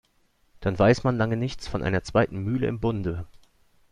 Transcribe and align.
Dann 0.61 0.79
weiß 0.79 1.03
man 1.03 1.15
lange 1.17 1.37
nichts 1.37 1.67
von 1.67 1.83
einer 1.83 2.01
zweiten 2.01 2.39
Mühle 2.39 2.65
in 2.65 2.79
Bunde. 2.79 3.27